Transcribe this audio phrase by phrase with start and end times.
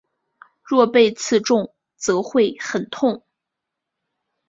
[0.63, 3.23] 若被刺中则会很痛。